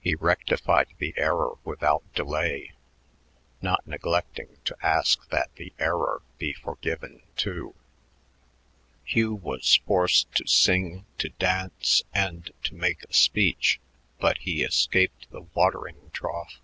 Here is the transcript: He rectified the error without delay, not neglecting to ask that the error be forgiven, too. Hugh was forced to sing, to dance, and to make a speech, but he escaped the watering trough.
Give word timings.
He 0.00 0.14
rectified 0.14 0.94
the 0.98 1.12
error 1.16 1.56
without 1.64 2.04
delay, 2.14 2.70
not 3.60 3.84
neglecting 3.84 4.58
to 4.64 4.76
ask 4.80 5.28
that 5.30 5.52
the 5.56 5.72
error 5.80 6.22
be 6.38 6.52
forgiven, 6.52 7.22
too. 7.34 7.74
Hugh 9.04 9.34
was 9.34 9.80
forced 9.84 10.30
to 10.36 10.46
sing, 10.46 11.04
to 11.18 11.30
dance, 11.30 12.04
and 12.14 12.52
to 12.62 12.76
make 12.76 13.02
a 13.10 13.12
speech, 13.12 13.80
but 14.20 14.38
he 14.38 14.62
escaped 14.62 15.28
the 15.32 15.40
watering 15.52 16.10
trough. 16.12 16.60